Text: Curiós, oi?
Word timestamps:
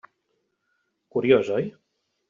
Curiós, 1.13 1.55
oi? 1.61 1.73